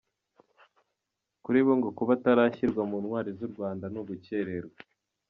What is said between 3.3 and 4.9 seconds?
z’u Rwanda ni ugucyererwa.